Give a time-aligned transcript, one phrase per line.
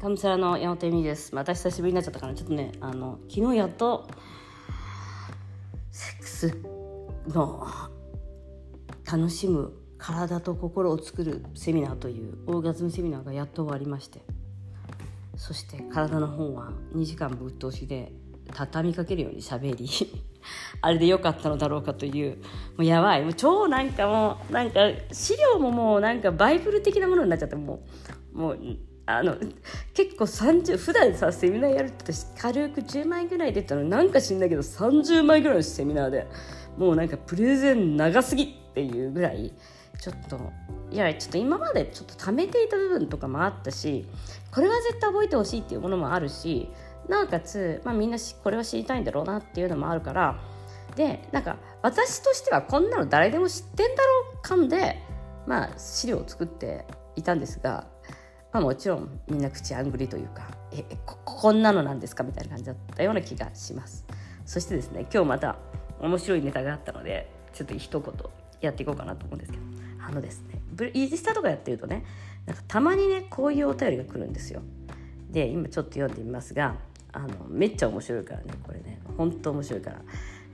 [0.00, 1.34] カムサラの山本美です。
[1.34, 4.08] また久しぶりになっちゃったから、ちょっとね、あの、昨日やっと、
[5.90, 6.56] セックス
[7.28, 7.66] の
[9.04, 14.22] 楽しむ体と心を作るセミナーというオーガズムセミナーがやっと終わりまして、
[15.36, 18.10] そして体の本は2時間ぶっ通しで
[18.54, 19.86] 畳みかけるように喋り、
[20.80, 22.44] あれで良かったのだろうかという、も
[22.78, 24.80] うやばい、もう超なんかもう、なんか
[25.12, 27.82] 資料ももうなんかバイブル的なものになっちゃって、も
[28.32, 28.58] う、もう、
[29.18, 29.36] あの
[29.94, 36.26] 結構30普段さセミナーやるって軽く10枚ぐらい出たのなんか知んないけど30枚ぐらいのセミナーで
[36.76, 39.52] もうなんかプレゼン長すぎっていうぐらい
[40.00, 40.38] ちょっと
[40.90, 44.06] いやちょっと今までちょっと貯めていた部分とかもあったし
[44.50, 46.68] これは絶対覚えてほしいっていうものもあるし
[47.08, 50.40] なおかつ、まあ、みんなこれは知りたいんだろうなっていうのもあるから
[50.96, 55.00] でなんか私としてはこんなの誰でも知ってんだろう感で、
[55.46, 56.84] まあ、資料を作って
[57.16, 57.86] いたんですが
[58.52, 64.04] まあ、もちろんみんな口あんぐりというかえここんなのなんですかみたいな感じだったような気がします。
[64.44, 65.56] そしてですね今日また
[66.00, 68.14] 面白いネタがあったのでちょっと一言
[68.60, 69.80] やっていこうかなと思うんですけど。
[70.02, 70.60] あのですね
[70.94, 72.04] イージスタとかやってるとね
[72.46, 74.62] なんかたまにねこういうお便りが来るんですよ。
[75.30, 76.74] で今ちょっと読んでみますが
[77.12, 79.00] あのめっちゃ面白いからねこれね。
[79.16, 80.00] 本当面白いから。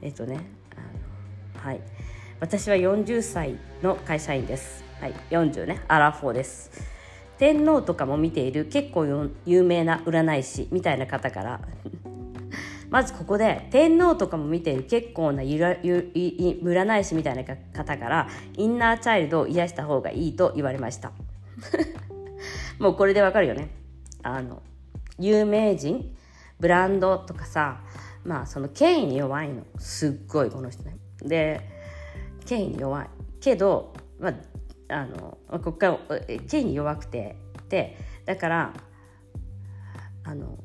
[0.02, 0.40] えっ、とね
[0.74, 1.80] あのはい。
[2.38, 4.84] 私は40歳の会社員です。
[5.00, 5.14] はい。
[5.30, 6.95] 40ねアラフォーです。
[7.38, 9.06] 天皇とかも見ている結構
[9.44, 11.60] 有名な占い師みたいな方から
[12.90, 21.12] まずここで天皇とかも見ている結構なゆらゆ占い師みたいな方からインナーチャイルドを癒した方がいいと言われました。
[22.78, 23.70] もうこれでわかるよね。
[24.22, 24.62] あの
[25.18, 26.14] 有名人
[26.60, 27.80] ブランドとかさ
[28.24, 29.62] まあその権威に弱いの。
[29.78, 30.96] すっごいこの人ね。
[31.22, 31.60] で
[32.44, 33.08] 権威に弱い。
[33.40, 34.34] けど、まあ、
[34.88, 35.98] あのここから
[36.48, 37.36] 権威弱くて。
[37.68, 38.72] でだから
[40.22, 40.58] あの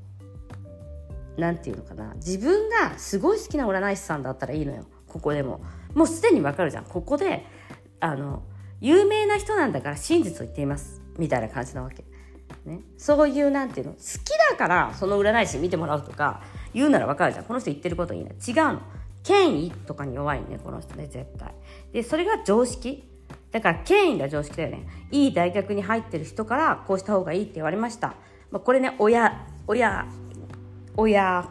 [1.38, 2.14] なんていうのかな。
[2.16, 4.86] 自分がすごい好きな占い師さんだったらいいのよ。
[5.08, 5.62] ここでも。
[5.96, 6.86] もうすでにわかるじゃん。
[6.86, 7.46] ここで
[8.00, 8.44] あの
[8.82, 11.02] 有名な人なんだから真実を言っています。
[11.18, 12.04] みたいな感じなわけ、
[12.66, 13.94] ね、そういうなんていうの。
[13.94, 16.44] 好きだからその占い師見てもらうとか
[16.74, 17.46] 言うならわかるじゃん。
[17.46, 18.82] この人言ってることいいな違うの。
[19.24, 21.54] 権威とかに弱いねこの人ね絶対。
[21.94, 23.11] でそれが常識。
[23.52, 24.88] だから権威が常識だよね。
[25.12, 28.16] いい大学に入ってる人からこうした方がいいって言われました、
[28.50, 30.06] まあ、これね親親
[30.96, 31.50] 親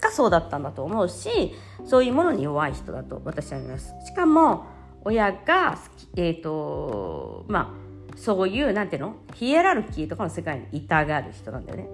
[0.00, 1.52] がそうだったんだと思うし
[1.84, 3.92] そういうものに弱い人だと私は思います。
[4.06, 4.64] しかも
[5.02, 5.78] 親が
[6.16, 7.76] えっ、ー、とま
[8.14, 9.16] あそういうなんていうの？
[9.34, 11.88] ヒエラルキーとかの世界にいたがる人なんだよね、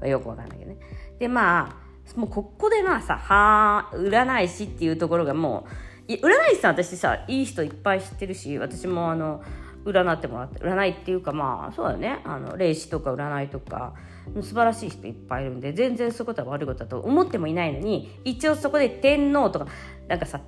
[0.00, 0.78] まあ、よくわかんないけどね。
[1.18, 1.88] でまあ
[2.18, 5.72] もうここでまあさは占い師っていうところがもう
[6.16, 9.42] 占い師さん私さいい人いっぱい知ってるし私もあの
[9.84, 13.94] 占ってもらって占いっていうかまあそうだよねあの霊視とか占いとか
[14.42, 19.66] 素晴らしい人いっぱいいるんで全然そういうことは悪いことだと思ってもいないのに一応そこで天皇とか
[20.08, 20.40] なんかさ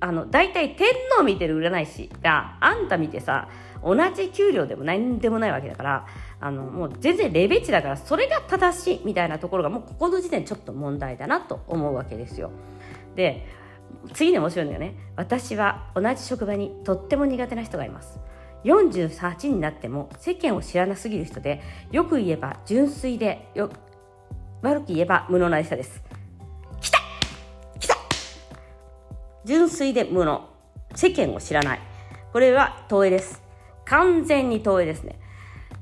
[0.00, 3.48] あの大体天皇見てる占い師があんた見てさ
[3.84, 6.06] 同じ給料でも何でもないわけだから
[6.40, 12.50] あのもう全然レベチだからそれが正しいみたいなところがもうここの時点ちょっと問題だなと思うわけですよ。
[13.14, 13.46] で
[14.14, 18.18] 次に面白いのよね私は同じ職場にとっても苦手な人がいます。
[18.64, 21.60] 48になっても世間を知らなすぎる人で
[21.90, 23.70] よく言えば純粋でよ
[24.62, 26.02] 悪く言えば無能な人です。
[26.80, 26.98] 来た!
[27.80, 27.96] 来た!
[29.44, 30.48] 純粋で無能。
[30.94, 31.80] 世間を知らない。
[32.32, 33.42] これは投影です。
[33.84, 35.18] 完全に投影ですね。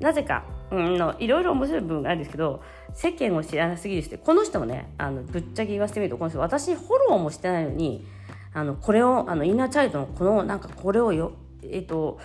[0.00, 2.62] なぜか、のいろいろ面白い部分があるんですけど
[2.94, 8.06] 世間を知らなすぎる人この人もねあのぶっちゃけ言わせてみるとこの人私フォローもしてないのに
[8.54, 11.32] あのこれをあのインナーチャイルドのこのなんかこれをよ
[11.62, 12.18] えっ、と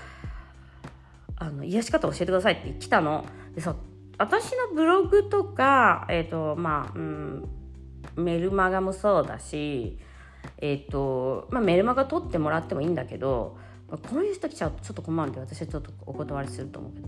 [1.37, 3.25] あの癒し方を教えてくださいって来たの。
[3.53, 3.75] でさ
[4.17, 7.49] 私のブログとか、えっ、ー、と、まあ、うん、
[8.15, 9.97] メルマガもそうだし、
[10.59, 13.57] えっ、ー、と、まあ、メルマガ取ってもらってもいいんだけど、
[13.89, 17.07] まあこういう人来ちゃうとちょっと困るんで、私はちょっとお断りすると思うけど、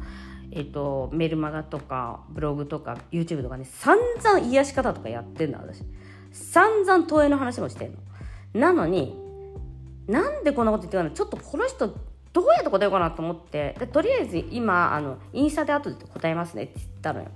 [0.52, 5.84] えっ、と、メルマガとか、ブログとか、YouTube とかね、散々癒し方とかやってんだ、私。
[6.32, 7.98] 散々投影の話もしてんの。
[8.54, 9.28] なのに、
[10.08, 11.88] なんでこんなこと言ってるのちょっとこの人
[12.34, 13.76] どうやって答えようかなと思って。
[13.80, 17.28] でとりあえず今あのインスタで後で答えますねって言ったのよ。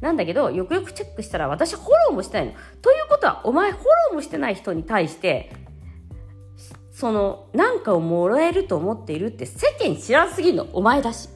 [0.00, 2.52] なんだけどよくよくチェックしたら私フォローもしてないの。
[2.80, 5.52] ということはお前フォローもしてない人に対して
[6.92, 10.68] その何かをもらえると思っているって世間知らんすぎるの。
[10.72, 11.28] お前だし。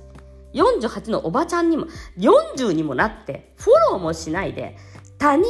[0.56, 1.86] 48のおばちゃんにも
[2.18, 4.76] 40にもなってフォローもしないで
[5.18, 5.48] 他人に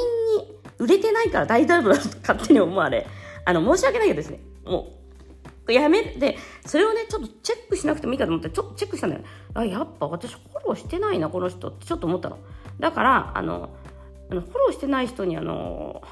[0.79, 3.06] 売れてないから大丈夫だと勝手に思われ
[3.44, 4.93] あの申し訳ないけどですねも
[5.69, 9.23] うやめでそれをねちょっとチェックしなくてもいいかと思ってちょっとチェックしたんだよ
[9.55, 12.38] あやっぱ私フォローしてないなこの人ってちょっと思ったの
[12.79, 13.70] だからあの
[14.31, 16.03] あのフォローしてない人にあの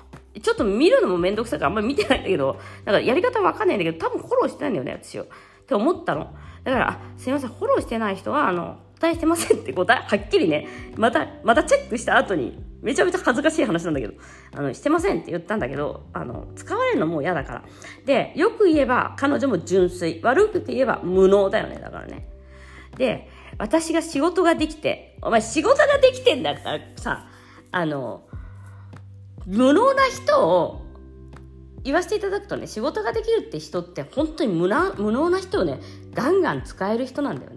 [0.43, 5.23] ちょっと見るのもめんどくさいからあんまり見てないんだけど、なんかやり方わかんないんだけど、多分フォローしてないんだよね、私を。
[5.23, 5.27] っ
[5.67, 6.35] て思ったの。
[6.65, 14.15] だから、すいません、フォローしてない人は、あの、答えてませんって答え、はっきりね、また、またチェックした後に、めちゃめちゃ恥ずかしい話なんだけど、
[14.55, 17.65] あの、してませんって言ったんだけど、あの、使われるのもう嫌だから。
[18.05, 20.21] で、よく言えば、彼女も純粋。
[20.23, 22.29] 悪くて言えば無能だよね、だからね。
[22.97, 27.29] で、私が仕事ができて、お前仕事ができてんだからさ、
[27.73, 28.23] あの、
[29.47, 30.85] 無能な人を
[31.85, 35.81] 言わせていただくとね仕事ができるって人って本当に無無能な人をね
[36.15, 37.54] ガンガン使える人なんだよね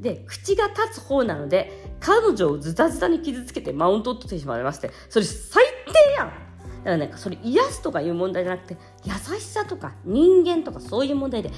[0.00, 6.28] で口が立つ方なので彼女をズタズタに傷つけてマウントを取ってしまいましてそれ最低やん。
[6.28, 6.40] だか
[6.84, 11.50] らねそれ癒すとかいう問題じゃなくて優しさとか人間とかそういう問題で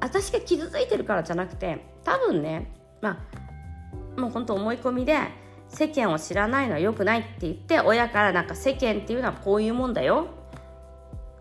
[0.00, 3.18] 私が傷ついてるからじゃなくて多分ねま
[4.16, 5.18] あもう本当思い込みで
[5.68, 10.28] 世間を知らないのは良くないって言って親からなんか世間っていうのはこういうもんだよ。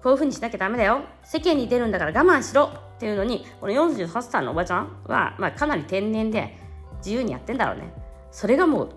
[0.01, 1.01] こういうふうにしなきゃダメだよ。
[1.23, 2.71] 世間に出るんだから我慢しろ。
[3.03, 6.57] っていうのにこの48歳のおばちゃんは、まあ、かなり天然で
[6.99, 7.93] 自由にやってんだろうね。
[8.31, 8.89] それがもう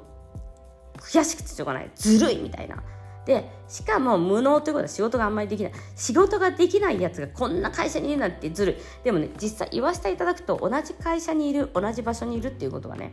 [0.98, 1.90] 悔しくてしょうがない。
[1.96, 2.80] ずるいみたいな。
[3.26, 5.72] でしかも無能ということは仕事があんまりできない。
[5.96, 8.76] 仕事ができないやつがこんな会社にいるなんてずるい。
[9.02, 13.10] でもね実際言わせていただくと同じ会社にいる同じ場所にいるっていうことはね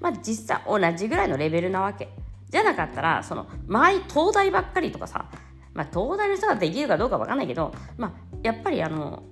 [0.00, 2.10] まあ実際同じぐらいのレベルなわけ。
[2.50, 5.30] じゃなかったらその周り東大ばっかりとかさ
[5.72, 9.22] まあ東大の人ができるかどうかわかんないけどまあやっぱりあの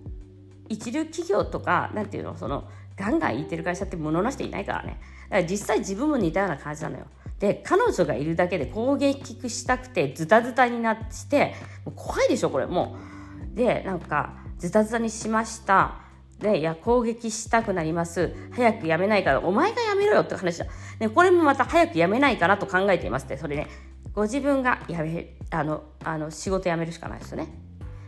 [0.73, 2.65] 一流企業とかなんていうのその
[2.97, 5.01] ガンガン言ってる会社って物な人いないからね。
[5.29, 7.07] だから実際自分も似たような感じなのよ。
[7.39, 10.97] で彼女がいるだけで攻撃したくてズタズタになっ
[11.29, 11.55] て
[11.85, 12.67] もう怖いでしょこれ。
[12.67, 12.97] も
[13.53, 13.57] う。
[13.57, 15.97] でなんかズタズタにしました。
[16.39, 18.35] でいや攻撃したくなります。
[18.53, 20.67] 早くやめないからお前がやめろよって話だ、
[20.99, 23.69] ね、これもまた早くやめないかなと考えていますってそれね。
[24.15, 27.62] ご自分がやめあのあの仕事辞めるしかないですよね。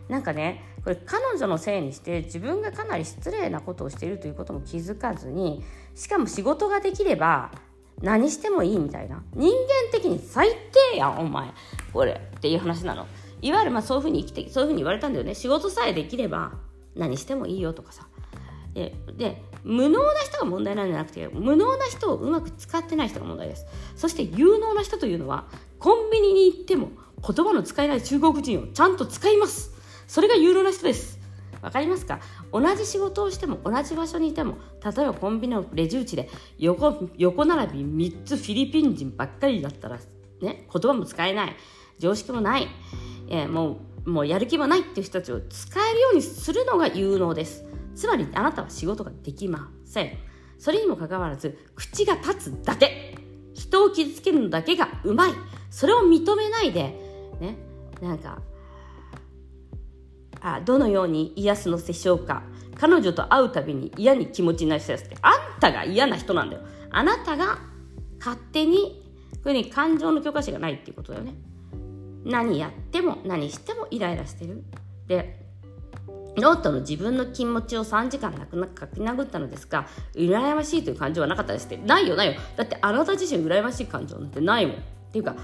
[0.09, 5.65] なんかねこれ彼女のせいにして自分がかなり失礼なことをしているということも気づかずに
[5.95, 7.53] しかも仕事ができれば
[8.03, 9.23] 何してもいいみたいな。
[9.35, 10.49] 人間的に最
[10.93, 11.49] 低やんお前。
[11.93, 13.07] これっていう話なの。
[13.41, 15.35] いわゆるまあそういうふうに生きてそういうふうに言われたんだよね。
[15.35, 16.53] 仕事さえできれば
[16.97, 18.07] 何してもいいよとかさ。
[18.75, 23.67] でで無能な人が問題なんじゃなくて無能な人をうまく使ってない人が問題です。
[23.97, 25.47] そして有能な人というのは
[25.79, 26.91] コンビニに行っても
[27.27, 29.74] 言葉の使えない中国人をちゃんと使います。
[30.07, 31.19] それが有能な人です。
[31.63, 32.21] わかりますか？
[32.53, 36.29] 同じ仕事をしても同じ場所にいても例えばコンビニのレジ打ちで
[36.59, 40.03] 横横並び3つフィリピン人ばっかりだったら、ね、
[40.43, 41.57] 言葉も使えない。
[41.99, 42.69] 常識もない、
[43.29, 47.65] えー、もうもうやる気もないっていう人たちを使えるようにするのが有能です。
[47.95, 50.19] つまりあなたは仕事ができません。
[50.59, 53.17] それにもかかわらず口が立つだけ。
[53.55, 55.33] 人を傷つけるのだけがうまい。
[55.71, 56.95] それを認めないで
[57.41, 57.57] ね
[58.03, 58.43] なんか
[60.47, 62.43] あどのように癒すのでしょうか？
[62.77, 65.07] 彼女と会うたびに嫌に気持ちになりそうです。
[65.07, 66.63] ってあんたが嫌な人なんだよ。
[66.91, 67.59] あなたが
[68.19, 69.03] 勝手に
[69.43, 71.35] これに感情の許可者がないっていうことだよね。
[72.25, 74.63] 何やっても何してもイライラしてる。
[75.07, 75.41] で
[76.37, 81.77] ノートの自分の気持ちを3時間なくな書き殴ったのですが羨ましいという感情はなかったですって。
[81.79, 82.35] ないよないよ。
[82.57, 84.77] だってあなた自身羨ましい感情なんてないもん。
[84.77, 84.79] っ
[85.13, 85.37] ていうか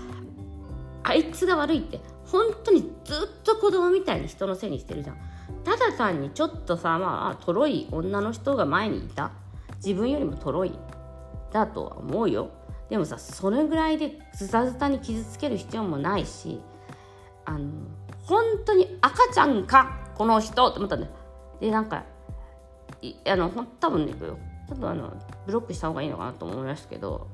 [1.05, 5.17] あいつが悪いって本当にずっと子供みたいに人のせいにしてるじゃん。
[5.65, 9.33] ただ単にちょっとさまあとろい女の人が前にいた。
[9.85, 10.73] 自分よりもとろい。
[11.53, 12.51] だとは思うよ。
[12.89, 16.61] でもさそれぐらいでズタズタに傷つける必要もないし
[17.45, 17.71] あの
[18.25, 21.13] 本当に赤ちゃんかこの人って思ったんだよ。
[21.61, 22.05] でなんか
[23.27, 24.15] あの多分ね
[24.69, 25.13] 多分あの
[25.47, 27.27] ブロックした方がいいのかなと思いますけど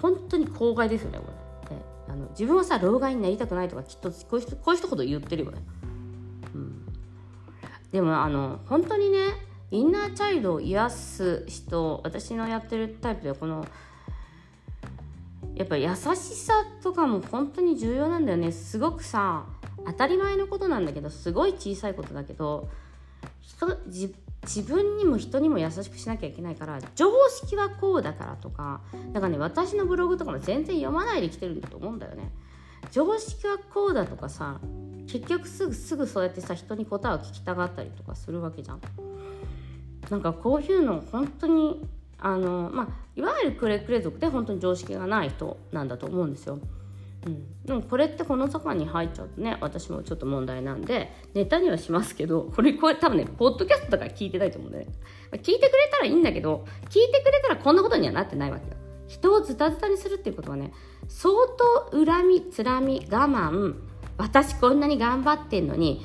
[0.00, 1.43] 本当に公害ですよねこれ。
[2.08, 5.62] あの自分はさ老害になりたくないとかきっとこういう人こういう人ほど言ってるよね、
[6.54, 6.86] うん、
[7.92, 9.18] でもあの本当にね
[9.70, 13.66] インナーチャイルドを癒す人私のやってるタイプではこの
[15.54, 18.50] やっぱ優しさとかも本当に重要なんだよね。
[18.50, 19.46] すごくさ
[19.86, 22.68] 当たり前のことなんだけどすごい小さいことだけど
[23.46, 23.66] 人
[24.44, 28.82] 自分にも人にも優しくしなきゃいけないから常識はこうだからとか
[29.12, 32.30] だからね私のブログとかも全然読まないで来てるんだと思うんだよね。
[32.90, 34.60] 常識はこうだとかさ
[35.06, 38.80] 結局すぐすぐそうやってさ人に答えを聞きたがったりとかするわけじゃん。
[40.10, 46.58] なんかこういうの本当にあのまあいわゆるクレクレ族って本当に常識がない人なんだと思うんですよ。
[47.26, 54.86] うん、でもこれってこの坂に入っちゃうとね私もちょっと問題なんでネタにはしますけどこれこれ多分ねポッドキャストとか聞いてないと思うんでね。
[55.32, 58.76] 聞いてくれたらいいんだけど聞いてくれたらこんなことにはなってないわけよ。
[59.08, 60.72] 人をズタズタにするっていうことはね
[61.08, 61.34] 相
[61.90, 63.74] 当恨みつらみ我慢
[64.16, 66.04] 私こんなに頑張ってんのに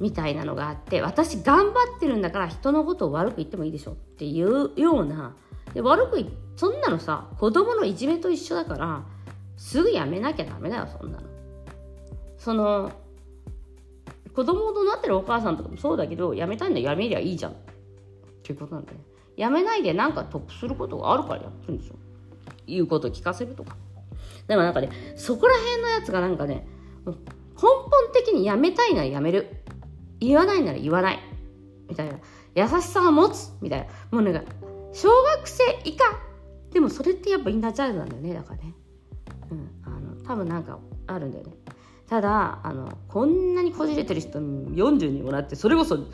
[0.00, 5.34] みたいなのがあって私頑張ってるんだから人のことを悪く言ってもいいでしょっていうような。
[5.74, 6.24] で悪く
[6.56, 9.02] そんなのさ子供のいじめと一緒だから
[9.58, 11.26] すぐやめなきゃダメだよそんなの。
[12.38, 12.90] その
[14.32, 17.54] 子供となってるお母さんとかもそうだけどやめたいんだやめりゃいいじゃんっ
[18.44, 18.98] ていうことなんだよ。
[19.36, 21.94] やめないでなんか得することがあるからやってるんでしょ。
[22.66, 23.76] 言うこと聞かせるとか。
[24.46, 26.66] でもなんかねそこら辺のやつがなんかね
[27.04, 27.12] 根
[27.54, 29.64] 本的にやめたいならやめる
[30.20, 31.18] 言わないなら言わない
[31.88, 32.18] みたいな
[32.54, 34.50] 優しさを持つみたいなもうなんか
[34.92, 36.04] 小学生以下
[36.72, 38.74] でもそれってやっぱインナーチャイルドなんだよねだからね
[39.50, 41.52] うんあの多分なんかあるんだよね。
[42.06, 46.06] ただあのこんなにこじれてる人40にもなってそれこそ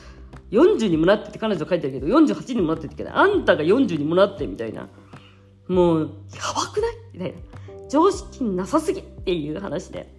[0.51, 4.89] 40にもなってって彼女書いてるけど48にもなってってけどあんたが40にもなってみたいな。
[5.69, 6.01] もう
[6.35, 6.93] やばくない？
[7.13, 7.39] みたいな。
[7.89, 10.13] 常識なさすぎっていう話で。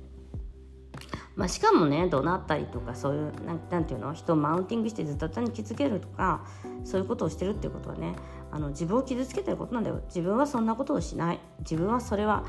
[1.36, 4.14] まあ、しかもね怒鳴ったりとかそういうなんていうの？
[4.14, 6.46] 人をマウンティングしてずっとに傷つけるとか
[6.86, 8.16] そういうことをしてるっていうことはね
[8.56, 10.02] あの自分を傷つけてることなんだよ。
[10.08, 11.40] 自分はそんなことをしない。
[11.60, 12.46] 自分はそれは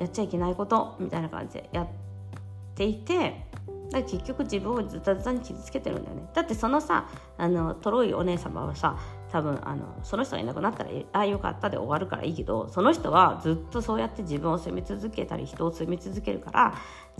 [0.00, 0.96] やっちゃいけないこと。
[0.98, 1.86] みたいな感じでやっ
[2.74, 3.46] ていて
[3.92, 6.28] だ結局自分をずたずたに傷つけてるんだよね。
[6.34, 7.08] だってそのさ
[7.38, 8.98] あのトロいお姉様はさ
[9.30, 16.74] 多分あのその人がいなくなったらああよかったで終わるからいいけどその人はずっとそうやって自分を責め続けたり人を責め続けるから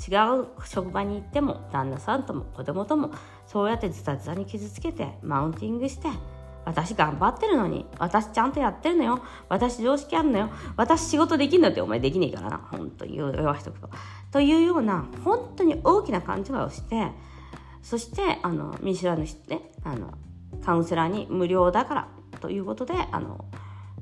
[0.08, 3.12] 違う職場に行っても旦那さんとも子供とも
[3.46, 6.08] そうやってズタズタに傷つけてマウンティングして
[6.64, 9.20] 私頑張ってるのに私ちゃんとやってるのよ。
[9.48, 10.50] 私常識あるのよ。
[10.76, 12.58] 私仕事できんのってお前できねえからな。
[12.58, 13.90] 本当に言わしとくと。
[14.34, 17.12] というような本当に大きな勘違いをして
[17.84, 20.12] そしてあの見知らぬ人ねあの
[20.64, 22.08] カウンセラーに無料だから
[22.40, 23.44] ということであの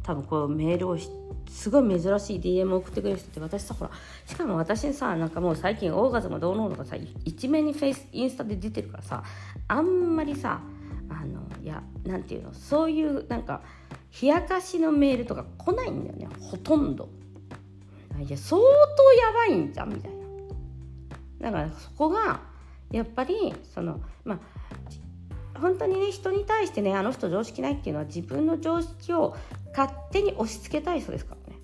[0.03, 0.97] 多分こうメールを
[1.51, 3.91] すごい珍しい DM を送ってくれる人って私さほら
[4.25, 9.23] しかも私さなんかもう最近オーガズムどうのとかさ一面にフェイスインスタで出てるからさ
[9.69, 10.61] あんまりさ
[11.21, 13.63] あのいやなんていうのそういうなんか
[14.21, 17.09] 冷やかしのメールとか来ないんだよねほとんど。
[18.21, 20.11] いや相当やばいんじゃんみたい
[21.41, 21.51] な。
[21.51, 22.41] だからそこが
[22.91, 24.39] やっぱりそのまあ
[25.59, 29.37] 本当にね人に対してねあの人常識ないっていうのは自分の常識を
[29.77, 31.59] 勝手に押し付けたい人ですからね。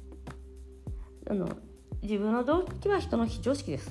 [1.31, 1.49] あの
[2.03, 3.91] 自分の常識は人の非常識です。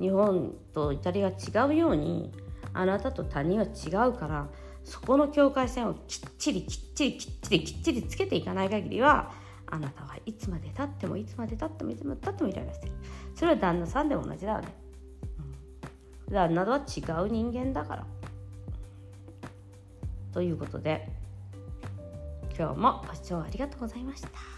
[0.00, 2.32] 日本とイタリアが違うように
[2.74, 4.48] あなたと他人は違うから
[4.82, 9.32] そこの境界線をきっちりきっちりきっちりきっちりつけていかない限りは
[9.66, 12.92] あなたはいつまでたってもいつまでたってもいつまでたってもイライラしてる
[13.34, 14.68] それは旦那さんでも同じだよね、
[16.28, 18.06] うん、旦那とは違う人間だから。
[20.34, 21.08] ということで
[22.58, 24.53] 今日もご視聴ありがとうございました。